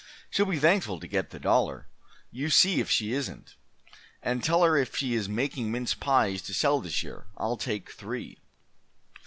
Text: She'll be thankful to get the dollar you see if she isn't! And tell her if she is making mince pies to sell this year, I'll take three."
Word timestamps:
She'll 0.31 0.47
be 0.47 0.57
thankful 0.57 0.99
to 0.99 1.05
get 1.05 1.29
the 1.29 1.39
dollar 1.39 1.85
you 2.31 2.49
see 2.49 2.79
if 2.79 2.89
she 2.89 3.13
isn't! 3.13 3.55
And 4.23 4.43
tell 4.43 4.63
her 4.63 4.75
if 4.75 4.95
she 4.95 5.13
is 5.13 5.29
making 5.29 5.71
mince 5.71 5.93
pies 5.93 6.41
to 6.41 6.55
sell 6.55 6.81
this 6.81 7.03
year, 7.03 7.27
I'll 7.37 7.55
take 7.55 7.91
three." 7.91 8.39